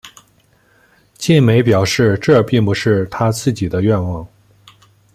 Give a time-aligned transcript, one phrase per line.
[1.19, 4.27] 晋美表示这并不是他自己的愿望。